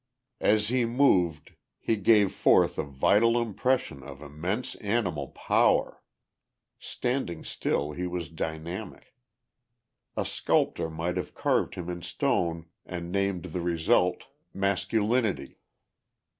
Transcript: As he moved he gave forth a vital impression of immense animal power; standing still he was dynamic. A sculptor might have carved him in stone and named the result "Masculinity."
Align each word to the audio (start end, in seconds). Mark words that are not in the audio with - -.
As 0.39 0.69
he 0.69 0.83
moved 0.83 1.53
he 1.77 1.95
gave 1.95 2.31
forth 2.31 2.79
a 2.79 2.83
vital 2.83 3.39
impression 3.39 4.01
of 4.01 4.23
immense 4.23 4.73
animal 4.77 5.27
power; 5.27 6.01
standing 6.79 7.43
still 7.43 7.91
he 7.91 8.07
was 8.07 8.27
dynamic. 8.27 9.13
A 10.17 10.25
sculptor 10.25 10.89
might 10.89 11.17
have 11.17 11.35
carved 11.35 11.75
him 11.75 11.87
in 11.87 12.01
stone 12.01 12.65
and 12.83 13.11
named 13.11 13.43
the 13.53 13.61
result 13.61 14.25
"Masculinity." 14.55 15.59